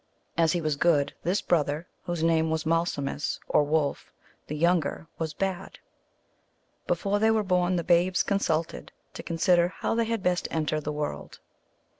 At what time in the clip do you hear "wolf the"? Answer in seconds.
3.61-4.55